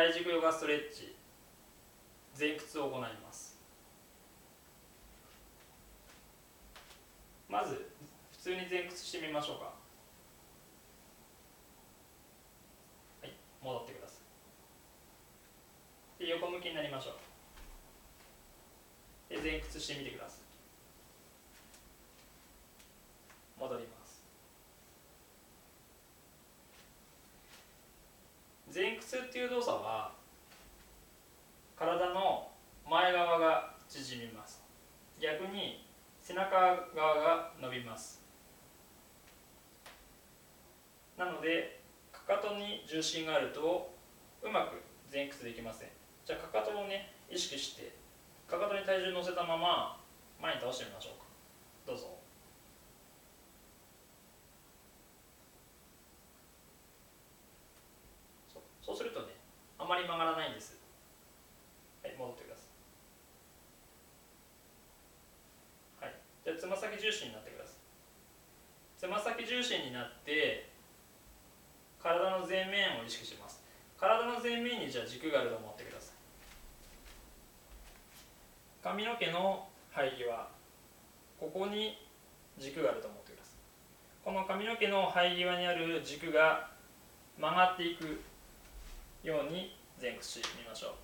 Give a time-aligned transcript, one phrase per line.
[0.00, 1.14] 体軸ヨガストレッチ。
[2.38, 3.58] 前屈を行います。
[7.50, 7.90] まず
[8.32, 9.64] 普通に前屈してみましょうか。
[13.20, 13.32] はい
[13.62, 14.14] 戻ってくださ
[16.18, 16.24] い。
[16.24, 17.10] で横向きになりましょ
[19.28, 19.34] う。
[19.34, 20.40] で前屈してみてください
[23.60, 24.24] 戻ります
[28.72, 30.12] 前屈っていう動作は
[31.76, 32.48] 体の
[32.88, 34.62] 前側が縮みます。
[35.20, 35.86] 逆に
[36.20, 36.50] 背中
[36.94, 38.22] 側が伸びます。
[41.16, 41.80] なので
[42.12, 43.92] かかとに重心があると
[44.42, 44.80] うまく
[45.12, 45.88] 前屈できません。
[46.24, 47.92] じゃあかかとをね意識して
[48.48, 50.00] かかとに体重乗せたまま
[50.40, 51.30] 前に倒してみましょうか。
[51.86, 52.20] どうぞ
[58.52, 59.26] そうそうするとね
[59.78, 60.78] あまり曲がらないんです
[62.02, 62.62] はい戻ってくださ
[66.02, 67.74] いはいじゃあつま先重心になってください。
[69.00, 70.68] つま先重心になって
[71.98, 73.64] 体の前面を意識します。
[73.98, 76.14] 体の前面にじゃあ軸があると思ってください。
[78.84, 80.48] 髪の毛の生え際
[81.38, 81.96] ここに
[82.58, 83.54] 軸があると思ってください。
[84.22, 86.68] この髪の毛の生え際にある軸が
[87.38, 88.20] 曲がっていく
[89.22, 90.94] ように前屈してみましょ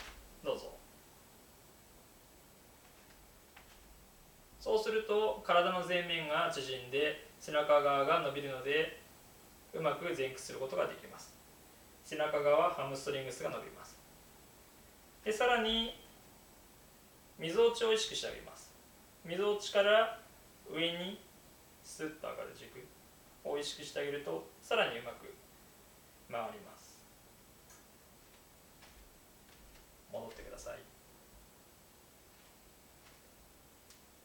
[0.43, 0.47] う。
[0.47, 0.86] どうぞ。
[4.59, 9.01] そうすると体の前面が縮んで背中側が伸びるので
[9.73, 11.35] うまく前屈することができます。
[12.05, 13.99] 背中側ハムストリングスが伸びます。
[15.25, 16.01] でさらに
[17.39, 18.73] みぞおちを意識してあげます。
[19.25, 20.21] みぞおちから
[20.73, 21.21] 上に
[21.83, 22.87] スッと上がる軸
[23.45, 25.35] を意識してあげるとさらにうまく
[26.31, 26.76] 回ります。